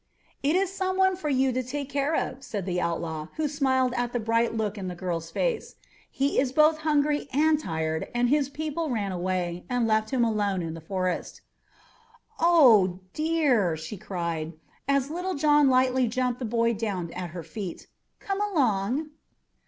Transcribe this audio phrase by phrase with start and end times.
[0.41, 3.93] "It is some one for you to take care of," said the outlaw, who smiled
[3.93, 5.75] at the bright look in the girl's face.
[6.09, 10.63] "He is both hungry and tired, and his people ran away and left him alone
[10.63, 11.41] in the forest."
[12.39, 14.53] "Oh, my dear!" she cried,
[14.87, 17.85] as Little John lightly jumped the boy down at her feet.
[18.19, 19.11] "Come along."